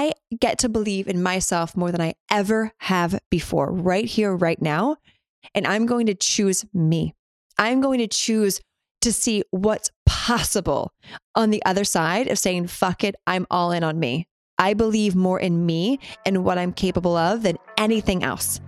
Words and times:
I 0.00 0.12
get 0.40 0.58
to 0.60 0.70
believe 0.70 1.08
in 1.08 1.22
myself 1.22 1.76
more 1.76 1.92
than 1.92 2.00
I 2.00 2.14
ever 2.30 2.72
have 2.78 3.20
before, 3.30 3.70
right 3.70 4.06
here, 4.06 4.34
right 4.34 4.60
now. 4.62 4.96
And 5.54 5.66
I'm 5.66 5.84
going 5.84 6.06
to 6.06 6.14
choose 6.14 6.64
me. 6.72 7.14
I'm 7.58 7.82
going 7.82 7.98
to 7.98 8.06
choose 8.06 8.62
to 9.02 9.12
see 9.12 9.44
what's 9.50 9.90
possible 10.06 10.94
on 11.34 11.50
the 11.50 11.62
other 11.66 11.84
side 11.84 12.28
of 12.28 12.38
saying, 12.38 12.68
fuck 12.68 13.04
it, 13.04 13.14
I'm 13.26 13.46
all 13.50 13.72
in 13.72 13.84
on 13.84 14.00
me. 14.00 14.26
I 14.58 14.72
believe 14.72 15.14
more 15.14 15.38
in 15.38 15.66
me 15.66 15.98
and 16.24 16.44
what 16.44 16.56
I'm 16.56 16.72
capable 16.72 17.16
of 17.16 17.42
than 17.42 17.58
anything 17.76 18.24
else. 18.24 18.58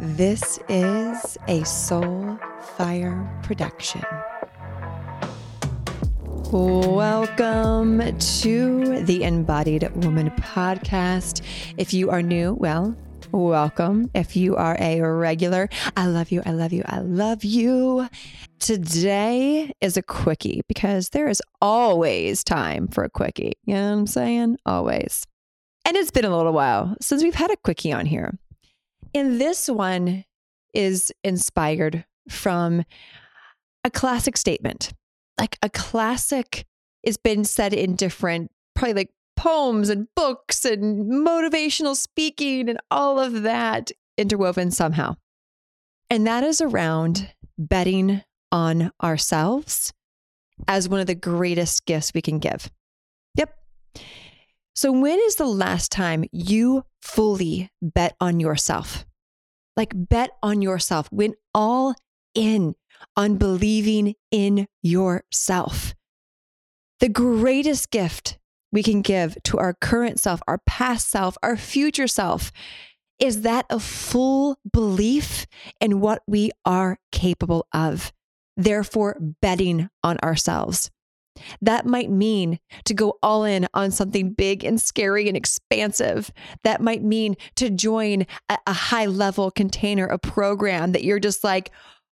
This 0.00 0.58
is 0.68 1.38
a 1.46 1.62
Soul 1.64 2.36
Fire 2.76 3.40
production. 3.44 4.02
Welcome 6.52 7.98
to 8.18 9.02
the 9.04 9.24
Embodied 9.24 10.04
Woman 10.04 10.30
podcast. 10.30 11.42
If 11.78 11.92
you 11.92 12.10
are 12.10 12.22
new, 12.22 12.54
well, 12.54 12.96
welcome. 13.32 14.10
If 14.14 14.36
you 14.36 14.54
are 14.54 14.76
a 14.78 15.00
regular, 15.00 15.68
I 15.96 16.06
love 16.06 16.30
you. 16.30 16.42
I 16.46 16.52
love 16.52 16.72
you. 16.72 16.82
I 16.86 16.98
love 17.00 17.44
you. 17.44 18.08
Today 18.60 19.72
is 19.80 19.96
a 19.96 20.02
quickie 20.02 20.62
because 20.68 21.08
there 21.08 21.28
is 21.28 21.42
always 21.60 22.44
time 22.44 22.88
for 22.88 23.04
a 23.04 23.10
quickie. 23.10 23.54
You 23.64 23.74
know 23.74 23.90
what 23.90 23.98
I'm 23.98 24.06
saying? 24.06 24.58
Always. 24.66 25.26
And 25.84 25.96
it's 25.96 26.10
been 26.10 26.24
a 26.24 26.36
little 26.36 26.52
while 26.52 26.96
since 27.00 27.22
we've 27.22 27.34
had 27.34 27.50
a 27.50 27.56
quickie 27.56 27.92
on 27.92 28.06
here. 28.06 28.38
And 29.14 29.40
this 29.40 29.68
one 29.68 30.24
is 30.72 31.12
inspired 31.24 32.04
from 32.28 32.84
a 33.84 33.90
classic 33.90 34.36
statement 34.36 34.92
like 35.38 35.58
a 35.62 35.68
classic 35.68 36.66
has 37.04 37.16
been 37.16 37.44
said 37.44 37.72
in 37.72 37.96
different, 37.96 38.50
probably 38.74 38.94
like 38.94 39.10
poems 39.36 39.88
and 39.88 40.08
books 40.14 40.64
and 40.64 41.10
motivational 41.10 41.96
speaking 41.96 42.68
and 42.68 42.78
all 42.90 43.18
of 43.18 43.42
that 43.42 43.90
interwoven 44.16 44.70
somehow. 44.70 45.16
And 46.10 46.26
that 46.26 46.44
is 46.44 46.60
around 46.60 47.32
betting 47.58 48.22
on 48.52 48.92
ourselves 49.02 49.92
as 50.68 50.88
one 50.88 51.00
of 51.00 51.06
the 51.06 51.14
greatest 51.14 51.86
gifts 51.86 52.12
we 52.14 52.22
can 52.22 52.38
give. 52.38 52.70
Yep. 53.36 53.54
So, 54.74 54.92
when 54.92 55.18
is 55.20 55.36
the 55.36 55.46
last 55.46 55.90
time 55.90 56.24
you 56.32 56.84
fully 57.00 57.70
bet 57.80 58.16
on 58.20 58.40
yourself? 58.40 59.04
Like, 59.76 59.92
bet 59.94 60.30
on 60.42 60.62
yourself, 60.62 61.10
went 61.10 61.34
all 61.54 61.94
in 62.34 62.74
on 63.16 63.36
believing 63.36 64.14
in 64.30 64.66
yourself. 64.82 65.94
The 67.00 67.08
greatest 67.08 67.90
gift 67.90 68.38
we 68.72 68.82
can 68.82 69.02
give 69.02 69.36
to 69.44 69.58
our 69.58 69.74
current 69.74 70.18
self, 70.20 70.40
our 70.48 70.58
past 70.66 71.08
self, 71.08 71.36
our 71.42 71.56
future 71.56 72.08
self 72.08 72.50
is 73.20 73.42
that 73.42 73.66
of 73.70 73.82
full 73.82 74.58
belief 74.72 75.46
in 75.80 76.00
what 76.00 76.22
we 76.26 76.50
are 76.64 76.98
capable 77.12 77.66
of, 77.72 78.12
therefore, 78.56 79.16
betting 79.40 79.88
on 80.02 80.18
ourselves. 80.18 80.90
That 81.60 81.86
might 81.86 82.10
mean 82.10 82.58
to 82.84 82.94
go 82.94 83.18
all 83.22 83.44
in 83.44 83.66
on 83.74 83.90
something 83.90 84.32
big 84.32 84.64
and 84.64 84.80
scary 84.80 85.28
and 85.28 85.36
expansive. 85.36 86.30
That 86.62 86.80
might 86.80 87.02
mean 87.02 87.36
to 87.56 87.70
join 87.70 88.26
a, 88.48 88.58
a 88.66 88.72
high 88.72 89.06
level 89.06 89.50
container, 89.50 90.06
a 90.06 90.18
program 90.18 90.92
that 90.92 91.04
you're 91.04 91.20
just 91.20 91.42
like, 91.42 91.70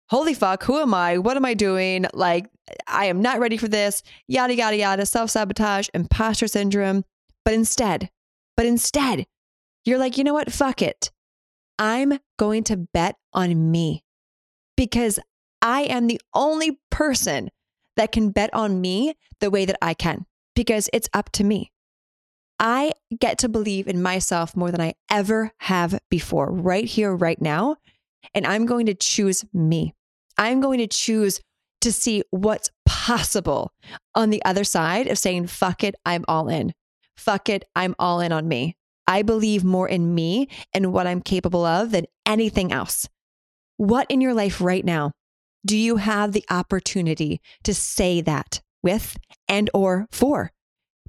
holy 0.09 0.33
fuck, 0.33 0.63
who 0.63 0.79
am 0.79 0.93
I? 0.93 1.17
What 1.17 1.37
am 1.37 1.45
I 1.45 1.53
doing? 1.53 2.05
Like, 2.13 2.49
I 2.87 3.05
am 3.05 3.21
not 3.21 3.39
ready 3.39 3.57
for 3.57 3.67
this, 3.67 4.03
yada, 4.27 4.55
yada, 4.55 4.77
yada, 4.77 5.05
self 5.05 5.29
sabotage, 5.29 5.89
imposter 5.93 6.47
syndrome. 6.47 7.03
But 7.45 7.53
instead, 7.53 8.09
but 8.55 8.65
instead, 8.65 9.25
you're 9.85 9.99
like, 9.99 10.17
you 10.17 10.23
know 10.23 10.33
what? 10.33 10.51
Fuck 10.51 10.81
it. 10.81 11.11
I'm 11.79 12.19
going 12.37 12.63
to 12.65 12.77
bet 12.77 13.15
on 13.33 13.71
me 13.71 14.03
because 14.75 15.19
I 15.61 15.83
am 15.83 16.07
the 16.07 16.19
only 16.33 16.79
person 16.89 17.49
that 17.95 18.11
can 18.11 18.31
bet 18.31 18.53
on 18.53 18.81
me 18.81 19.15
the 19.39 19.49
way 19.49 19.65
that 19.65 19.77
I 19.81 19.93
can 19.93 20.25
because 20.55 20.89
it's 20.91 21.09
up 21.13 21.31
to 21.33 21.43
me. 21.43 21.71
I 22.59 22.93
get 23.19 23.37
to 23.39 23.49
believe 23.49 23.87
in 23.87 24.01
myself 24.01 24.55
more 24.55 24.71
than 24.71 24.81
I 24.81 24.95
ever 25.11 25.51
have 25.59 25.99
before, 26.09 26.51
right 26.51 26.85
here, 26.85 27.15
right 27.15 27.39
now. 27.39 27.77
And 28.33 28.45
I'm 28.45 28.65
going 28.65 28.85
to 28.87 28.93
choose 28.93 29.45
me. 29.53 29.93
I'm 30.37 30.61
going 30.61 30.79
to 30.79 30.87
choose 30.87 31.41
to 31.81 31.91
see 31.91 32.23
what's 32.31 32.71
possible 32.85 33.71
on 34.15 34.29
the 34.29 34.43
other 34.43 34.63
side 34.63 35.07
of 35.07 35.17
saying, 35.17 35.47
fuck 35.47 35.83
it, 35.83 35.95
I'm 36.05 36.25
all 36.27 36.49
in. 36.49 36.73
Fuck 37.15 37.49
it, 37.49 37.65
I'm 37.75 37.95
all 37.99 38.19
in 38.19 38.31
on 38.31 38.47
me. 38.47 38.75
I 39.07 39.21
believe 39.21 39.63
more 39.63 39.87
in 39.87 40.13
me 40.13 40.49
and 40.73 40.91
what 40.91 41.07
I'm 41.07 41.21
capable 41.21 41.65
of 41.65 41.91
than 41.91 42.05
anything 42.25 42.71
else. 42.71 43.07
What 43.77 44.07
in 44.09 44.21
your 44.21 44.33
life 44.33 44.59
right 44.59 44.83
now 44.83 45.11
do 45.65 45.77
you 45.77 45.97
have 45.97 46.33
the 46.33 46.45
opportunity 46.49 47.41
to 47.63 47.73
say 47.73 48.21
that 48.21 48.61
with 48.83 49.17
and 49.47 49.69
or 49.73 50.07
for? 50.11 50.51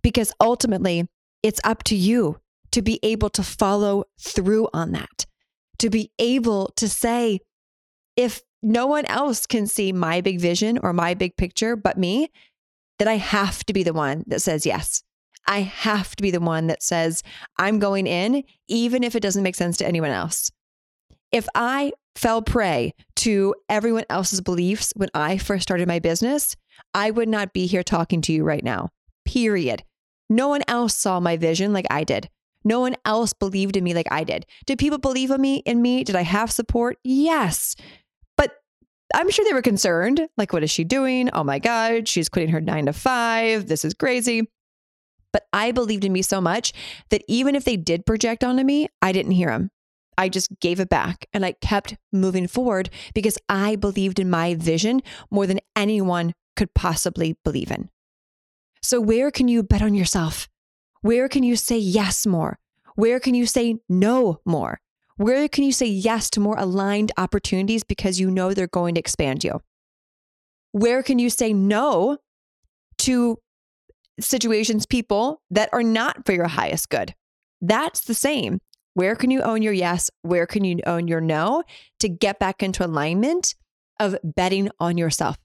Because 0.03 0.33
ultimately, 0.41 1.09
it's 1.43 1.61
up 1.65 1.83
to 1.85 1.97
you 1.97 2.39
to 2.73 2.83
be 2.83 3.01
able 3.03 3.31
to 3.31 3.43
follow 3.43 4.05
through 4.21 4.69
on 4.73 4.93
that, 4.93 5.27
to 5.79 5.91
be 5.91 6.11
able 6.19 6.73
to 6.77 6.89
say, 6.89 7.41
if 8.17 8.43
no 8.63 8.87
one 8.87 9.07
else 9.07 9.47
can 9.47 9.67
see 9.67 9.93
my 9.93 10.21
big 10.21 10.41
vision 10.41 10.79
or 10.83 10.93
my 10.93 11.15
big 11.15 11.37
picture 11.37 11.77
but 11.77 11.97
me, 11.97 12.31
that 12.99 13.09
I 13.09 13.15
have 13.15 13.65
to 13.65 13.73
be 13.73 13.83
the 13.83 13.93
one 13.93 14.25
that 14.27 14.43
says 14.43 14.67
yes. 14.67 15.03
I 15.47 15.61
have 15.61 16.15
to 16.17 16.23
be 16.23 16.31
the 16.31 16.41
one 16.41 16.67
that 16.67 16.83
says, 16.83 17.23
I'm 17.57 17.79
going 17.79 18.07
in, 18.07 18.45
even 18.67 19.03
if 19.03 19.15
it 19.17 19.21
doesn't 19.21 19.43
make 19.43 19.55
sense 19.55 19.77
to 19.79 19.87
anyone 19.87 20.11
else. 20.11 20.51
If 21.33 21.49
I 21.55 21.93
fell 22.17 22.43
prey 22.43 22.93
to 23.17 23.55
everyone 23.69 24.05
else's 24.11 24.41
beliefs 24.41 24.93
when 24.97 25.09
I 25.15 25.39
first 25.39 25.63
started 25.63 25.87
my 25.89 26.01
business, 26.01 26.57
I 26.93 27.11
would 27.11 27.29
not 27.29 27.53
be 27.53 27.67
here 27.67 27.83
talking 27.83 28.21
to 28.23 28.33
you 28.33 28.45
right 28.45 28.65
now, 28.65 28.91
period. 29.25 29.85
No 30.29 30.49
one 30.49 30.63
else 30.69 30.95
saw 30.95 31.21
my 31.21 31.37
vision 31.37 31.73
like 31.73 31.87
I 31.91 32.05
did. 32.05 32.29
No 32.69 32.81
one 32.81 32.97
else 33.07 33.33
believed 33.33 33.79
in 33.79 33.83
me 33.85 33.95
like 33.95 34.09
I 34.11 34.25
did. 34.25 34.45
Did 34.67 34.79
people 34.79 34.99
believe 34.99 35.31
in 35.31 35.41
me 35.41 35.57
in 35.65 35.81
me? 35.81 36.05
Did 36.05 36.17
I 36.17 36.23
have 36.23 36.53
support? 36.53 36.99
Yes. 37.03 37.75
But 38.37 38.53
I'm 39.15 39.31
sure 39.31 39.43
they 39.47 39.55
were 39.55 39.63
concerned. 39.63 40.29
Like, 40.37 40.53
what 40.53 40.63
is 40.63 40.71
she 40.71 40.85
doing? 40.85 41.31
Oh 41.33 41.43
my 41.43 41.59
God, 41.59 42.07
she's 42.07 42.29
quitting 42.29 42.51
her 42.51 42.61
nine 42.61 42.85
to 42.85 42.93
five. 42.93 43.69
This 43.69 43.87
is 43.87 43.95
crazy. 43.95 44.43
But 45.33 45.47
I 45.51 45.73
believed 45.73 46.05
in 46.05 46.13
me 46.13 46.21
so 46.21 46.43
much 46.43 46.75
that 47.09 47.23
even 47.27 47.55
if 47.55 47.65
they 47.65 47.79
did 47.79 48.05
project 48.05 48.45
onto 48.45 48.65
me, 48.65 48.89
I 49.01 49.13
didn't 49.13 49.33
hear 49.33 49.49
them. 49.49 49.71
I 50.19 50.29
just 50.29 50.51
gave 50.61 50.79
it 50.79 50.91
back 50.91 51.27
and 51.33 51.47
I 51.47 51.53
kept 51.53 51.97
moving 52.13 52.49
forward 52.49 52.91
because 53.15 53.39
I 53.49 53.77
believed 53.77 54.19
in 54.19 54.29
my 54.29 54.55
vision 54.55 55.01
more 55.31 55.47
than 55.47 55.61
anyone 55.75 56.35
could 56.55 56.75
possibly 56.75 57.39
believe 57.45 57.71
in. 57.71 57.89
So, 58.83 59.01
where 59.01 59.31
can 59.31 59.49
you 59.49 59.63
bet 59.63 59.81
on 59.81 59.95
yourself? 59.95 60.49
Where 61.03 61.29
can 61.29 61.43
you 61.43 61.57
say 61.57 61.79
yes 61.79 62.27
more? 62.27 62.59
Where 62.95 63.21
can 63.21 63.35
you 63.35 63.47
say 63.47 63.77
no 63.89 64.41
more? 64.45 64.81
Where 65.17 65.49
can 65.49 65.65
you 65.65 65.73
say 65.73 65.87
yes 65.87 66.31
to 66.31 66.41
more 66.41 66.57
aligned 66.59 67.13
opportunities 67.17 67.85
because 67.85 68.21
you 68.21 68.31
know 68.31 68.55
they're 68.55 68.67
going 68.67 68.95
to 68.95 69.01
expand 69.01 69.45
you? 69.45 69.61
Where 70.73 71.03
can 71.03 71.19
you 71.19 71.31
say 71.31 71.53
no 71.53 72.19
to 72.99 73.39
situations, 74.21 74.87
people 74.87 75.43
that 75.51 75.71
are 75.73 75.83
not 75.83 76.25
for 76.27 76.33
your 76.33 76.49
highest 76.49 76.89
good? 76.89 77.15
That's 77.61 78.03
the 78.03 78.15
same. 78.15 78.61
Where 78.95 79.15
can 79.15 79.31
you 79.31 79.43
own 79.43 79.63
your 79.63 79.73
yes? 79.73 80.11
Where 80.23 80.47
can 80.47 80.65
you 80.65 80.81
own 80.87 81.09
your 81.09 81.21
no 81.21 81.63
to 82.01 82.09
get 82.09 82.39
back 82.39 82.63
into 82.63 82.85
alignment 82.85 83.55
of 84.01 84.17
betting 84.23 84.71
on 84.81 84.99
yourself? 84.99 85.37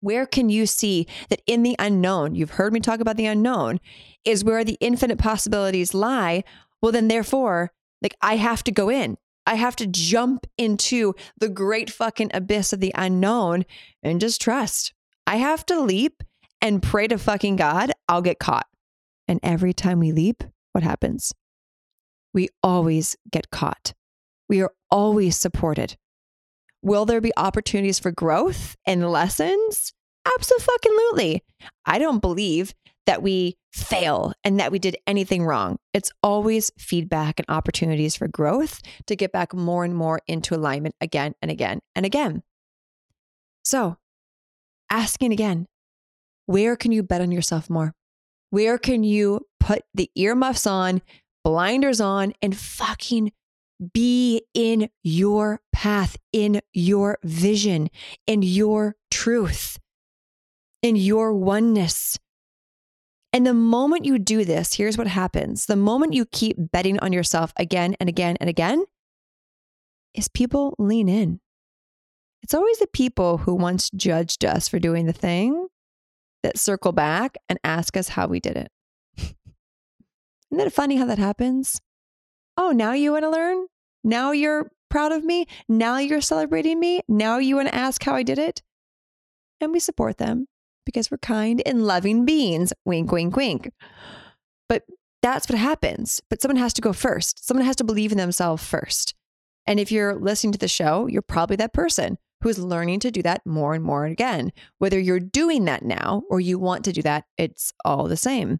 Where 0.00 0.26
can 0.26 0.48
you 0.48 0.66
see 0.66 1.06
that 1.28 1.42
in 1.46 1.62
the 1.62 1.76
unknown, 1.78 2.34
you've 2.34 2.50
heard 2.50 2.72
me 2.72 2.80
talk 2.80 3.00
about 3.00 3.16
the 3.16 3.26
unknown, 3.26 3.80
is 4.24 4.44
where 4.44 4.64
the 4.64 4.78
infinite 4.80 5.18
possibilities 5.18 5.94
lie? 5.94 6.44
Well, 6.80 6.92
then, 6.92 7.08
therefore, 7.08 7.72
like 8.02 8.14
I 8.22 8.36
have 8.36 8.62
to 8.64 8.72
go 8.72 8.88
in. 8.90 9.16
I 9.46 9.54
have 9.54 9.76
to 9.76 9.86
jump 9.86 10.46
into 10.58 11.14
the 11.38 11.48
great 11.48 11.90
fucking 11.90 12.30
abyss 12.34 12.72
of 12.72 12.80
the 12.80 12.92
unknown 12.94 13.64
and 14.02 14.20
just 14.20 14.42
trust. 14.42 14.92
I 15.26 15.36
have 15.36 15.64
to 15.66 15.80
leap 15.80 16.22
and 16.60 16.82
pray 16.82 17.08
to 17.08 17.18
fucking 17.18 17.56
God, 17.56 17.92
I'll 18.08 18.22
get 18.22 18.38
caught. 18.38 18.66
And 19.26 19.40
every 19.42 19.72
time 19.72 20.00
we 20.00 20.12
leap, 20.12 20.44
what 20.72 20.84
happens? 20.84 21.32
We 22.34 22.48
always 22.62 23.16
get 23.30 23.50
caught. 23.50 23.94
We 24.48 24.60
are 24.62 24.72
always 24.90 25.36
supported. 25.36 25.96
Will 26.88 27.04
there 27.04 27.20
be 27.20 27.32
opportunities 27.36 27.98
for 27.98 28.10
growth 28.10 28.74
and 28.86 29.10
lessons? 29.10 29.92
Absolutely. 30.24 31.42
I 31.84 31.98
don't 31.98 32.20
believe 32.20 32.72
that 33.04 33.22
we 33.22 33.58
fail 33.74 34.32
and 34.42 34.58
that 34.58 34.72
we 34.72 34.78
did 34.78 34.96
anything 35.06 35.44
wrong. 35.44 35.76
It's 35.92 36.10
always 36.22 36.72
feedback 36.78 37.38
and 37.38 37.44
opportunities 37.50 38.16
for 38.16 38.26
growth 38.26 38.80
to 39.06 39.16
get 39.16 39.32
back 39.32 39.52
more 39.52 39.84
and 39.84 39.94
more 39.94 40.20
into 40.26 40.54
alignment 40.54 40.94
again 41.02 41.34
and 41.42 41.50
again 41.50 41.80
and 41.94 42.06
again. 42.06 42.42
So, 43.62 43.98
asking 44.90 45.32
again, 45.32 45.66
where 46.46 46.74
can 46.74 46.90
you 46.90 47.02
bet 47.02 47.20
on 47.20 47.30
yourself 47.30 47.68
more? 47.68 47.92
Where 48.48 48.78
can 48.78 49.04
you 49.04 49.42
put 49.60 49.82
the 49.92 50.10
earmuffs 50.14 50.66
on, 50.66 51.02
blinders 51.44 52.00
on, 52.00 52.32
and 52.40 52.56
fucking 52.56 53.32
be 53.92 54.42
in 54.54 54.90
your 55.02 55.60
path, 55.72 56.16
in 56.32 56.60
your 56.72 57.18
vision, 57.22 57.90
in 58.26 58.42
your 58.42 58.96
truth, 59.10 59.78
in 60.82 60.96
your 60.96 61.32
oneness? 61.32 62.18
And 63.32 63.46
the 63.46 63.54
moment 63.54 64.04
you 64.04 64.18
do 64.18 64.44
this, 64.44 64.74
here's 64.74 64.96
what 64.96 65.06
happens. 65.06 65.66
The 65.66 65.76
moment 65.76 66.14
you 66.14 66.24
keep 66.24 66.56
betting 66.58 66.98
on 67.00 67.12
yourself 67.12 67.52
again 67.56 67.94
and 68.00 68.08
again 68.08 68.36
and 68.40 68.48
again, 68.48 68.84
is 70.14 70.28
people 70.28 70.74
lean 70.78 71.08
in. 71.08 71.40
It's 72.42 72.54
always 72.54 72.78
the 72.78 72.86
people 72.88 73.38
who 73.38 73.54
once 73.54 73.90
judged 73.90 74.44
us 74.44 74.68
for 74.68 74.78
doing 74.78 75.06
the 75.06 75.12
thing 75.12 75.68
that 76.42 76.58
circle 76.58 76.92
back 76.92 77.36
and 77.48 77.58
ask 77.64 77.96
us 77.96 78.08
how 78.08 78.26
we 78.26 78.40
did 78.40 78.56
it. 78.56 78.68
Isn't 79.18 79.34
that 80.52 80.72
funny 80.72 80.96
how 80.96 81.04
that 81.06 81.18
happens? 81.18 81.80
Oh, 82.60 82.72
now 82.72 82.92
you 82.92 83.12
want 83.12 83.22
to 83.22 83.30
learn? 83.30 83.68
Now 84.02 84.32
you're 84.32 84.72
proud 84.90 85.12
of 85.12 85.22
me? 85.22 85.46
Now 85.68 85.98
you're 85.98 86.20
celebrating 86.20 86.80
me? 86.80 87.02
Now 87.06 87.38
you 87.38 87.54
want 87.54 87.68
to 87.68 87.74
ask 87.74 88.02
how 88.02 88.16
I 88.16 88.24
did 88.24 88.36
it? 88.36 88.62
And 89.60 89.72
we 89.72 89.78
support 89.78 90.18
them 90.18 90.48
because 90.84 91.08
we're 91.08 91.18
kind 91.18 91.62
and 91.64 91.86
loving 91.86 92.24
beings. 92.24 92.72
Wink, 92.84 93.12
wink, 93.12 93.36
wink. 93.36 93.70
But 94.68 94.82
that's 95.22 95.48
what 95.48 95.56
happens. 95.56 96.20
But 96.28 96.42
someone 96.42 96.56
has 96.56 96.72
to 96.74 96.80
go 96.82 96.92
first. 96.92 97.46
Someone 97.46 97.64
has 97.64 97.76
to 97.76 97.84
believe 97.84 98.10
in 98.10 98.18
themselves 98.18 98.64
first. 98.64 99.14
And 99.64 99.78
if 99.78 99.92
you're 99.92 100.16
listening 100.16 100.52
to 100.54 100.58
the 100.58 100.66
show, 100.66 101.06
you're 101.06 101.22
probably 101.22 101.56
that 101.56 101.72
person 101.72 102.18
who's 102.42 102.58
learning 102.58 102.98
to 103.00 103.12
do 103.12 103.22
that 103.22 103.46
more 103.46 103.74
and 103.74 103.84
more 103.84 104.04
again. 104.04 104.50
Whether 104.78 104.98
you're 104.98 105.20
doing 105.20 105.64
that 105.66 105.84
now 105.84 106.22
or 106.28 106.40
you 106.40 106.58
want 106.58 106.84
to 106.86 106.92
do 106.92 107.02
that, 107.02 107.24
it's 107.36 107.72
all 107.84 108.08
the 108.08 108.16
same. 108.16 108.58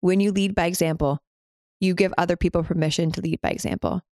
When 0.00 0.20
you 0.20 0.30
lead 0.30 0.54
by 0.54 0.66
example, 0.66 1.23
you 1.84 1.94
give 1.94 2.12
other 2.18 2.36
people 2.36 2.64
permission 2.64 3.12
to 3.12 3.20
lead 3.20 3.40
by 3.40 3.50
example. 3.50 4.02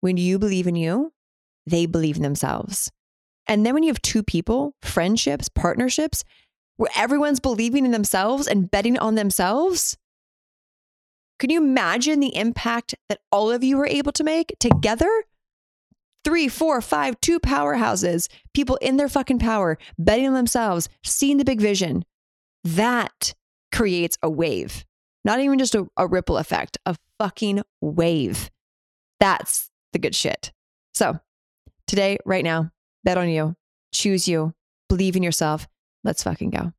When 0.00 0.16
you 0.16 0.38
believe 0.38 0.66
in 0.66 0.76
you, 0.76 1.12
they 1.66 1.86
believe 1.86 2.16
in 2.16 2.22
themselves. 2.22 2.90
And 3.46 3.64
then 3.64 3.74
when 3.74 3.82
you 3.82 3.90
have 3.90 4.02
two 4.02 4.22
people, 4.22 4.74
friendships, 4.82 5.48
partnerships, 5.48 6.24
where 6.76 6.90
everyone's 6.96 7.40
believing 7.40 7.84
in 7.84 7.92
themselves 7.92 8.46
and 8.46 8.70
betting 8.70 8.98
on 8.98 9.14
themselves, 9.14 9.96
can 11.38 11.50
you 11.50 11.62
imagine 11.62 12.20
the 12.20 12.34
impact 12.34 12.94
that 13.08 13.20
all 13.30 13.50
of 13.50 13.62
you 13.62 13.78
are 13.80 13.86
able 13.86 14.12
to 14.12 14.24
make 14.24 14.56
together? 14.58 15.10
Three, 16.24 16.48
four, 16.48 16.80
five, 16.80 17.20
two 17.20 17.38
powerhouses, 17.38 18.28
people 18.52 18.76
in 18.76 18.96
their 18.96 19.08
fucking 19.08 19.38
power, 19.38 19.78
betting 19.98 20.26
on 20.26 20.34
themselves, 20.34 20.88
seeing 21.04 21.36
the 21.36 21.44
big 21.44 21.60
vision. 21.60 22.04
That 22.64 23.34
creates 23.70 24.18
a 24.22 24.30
wave, 24.30 24.84
not 25.26 25.40
even 25.40 25.58
just 25.58 25.74
a, 25.74 25.86
a 25.96 26.06
ripple 26.06 26.38
effect, 26.38 26.78
a 26.86 26.96
fucking 27.18 27.62
wave. 27.80 28.48
That's 29.18 29.70
the 29.92 29.98
good 29.98 30.14
shit. 30.14 30.52
So, 30.94 31.18
today, 31.88 32.18
right 32.24 32.44
now, 32.44 32.70
bet 33.02 33.18
on 33.18 33.28
you, 33.28 33.56
choose 33.92 34.28
you, 34.28 34.54
believe 34.88 35.16
in 35.16 35.24
yourself. 35.24 35.66
Let's 36.04 36.22
fucking 36.22 36.50
go. 36.50 36.72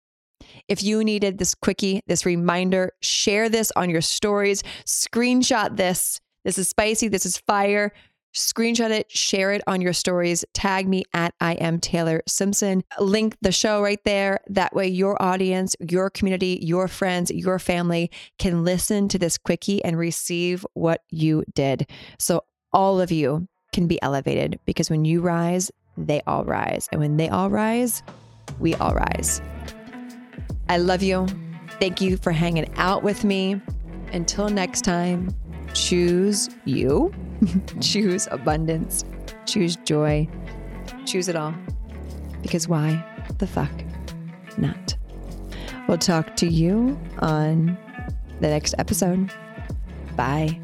If 0.70 0.82
you 0.82 1.04
needed 1.04 1.38
this 1.38 1.54
quickie, 1.54 2.02
this 2.08 2.26
reminder, 2.26 2.94
share 3.02 3.50
this 3.50 3.72
on 3.76 3.90
your 3.90 4.02
stories, 4.02 4.64
screenshot 4.86 5.76
this. 5.76 6.22
This 6.46 6.58
is 6.58 6.70
spicy, 6.70 7.10
this 7.10 7.26
is 7.26 7.38
fire. 7.38 7.92
Screenshot 8.38 8.92
it, 8.92 9.10
share 9.10 9.52
it 9.52 9.64
on 9.66 9.82
your 9.82 9.94
stories, 9.94 10.46
tag 10.54 10.88
me 10.88 11.04
at 11.12 11.34
I 11.42 11.54
am 11.54 11.80
Taylor 11.80 12.22
Simpson. 12.28 12.84
Link 13.00 13.36
the 13.42 13.52
show 13.52 13.82
right 13.82 14.00
there. 14.06 14.42
That 14.48 14.76
way, 14.76 14.88
your 14.88 15.20
audience, 15.20 15.76
your 15.80 16.12
community, 16.12 16.60
your 16.62 16.88
friends, 16.88 17.32
your 17.32 17.58
family 17.58 18.12
can 18.38 18.64
listen 18.64 19.08
to 19.08 19.18
this 19.18 19.40
quickie 19.40 19.84
and 19.84 19.98
receive 19.98 20.64
what 20.76 21.02
you 21.10 21.46
did. 21.56 21.90
So, 22.20 22.44
all 22.72 23.02
of 23.02 23.12
you 23.12 23.48
can 23.74 23.88
be 23.88 24.00
elevated 24.04 24.60
because 24.66 24.92
when 24.92 25.04
you 25.04 25.22
rise, 25.22 25.72
they 25.98 26.22
all 26.28 26.44
rise. 26.46 26.88
And 26.92 27.02
when 27.02 27.18
they 27.18 27.30
all 27.30 27.50
rise, 27.50 28.04
we 28.60 28.76
all 28.76 28.94
rise. 28.94 29.42
I 30.70 30.78
love 30.78 31.02
you. 31.02 31.26
Thank 31.80 32.02
you 32.02 32.18
for 32.18 32.32
hanging 32.32 32.72
out 32.76 33.02
with 33.02 33.24
me. 33.24 33.60
Until 34.14 34.50
next 34.50 34.82
time, 34.82 35.36
choose 35.74 36.50
you, 36.66 37.12
choose 37.82 38.28
abundance, 38.32 39.04
choose 39.46 39.76
joy, 39.78 40.28
choose 41.06 41.28
it 41.28 41.36
all. 41.36 41.54
Because 42.42 42.68
why 42.68 43.04
the 43.38 43.48
fuck 43.48 43.72
not? 44.58 44.96
We'll 45.88 45.98
talk 45.98 46.36
to 46.38 46.48
you 46.48 47.00
on 47.20 47.78
the 48.42 48.50
next 48.50 48.76
episode. 48.78 49.32
Bye. 50.16 50.60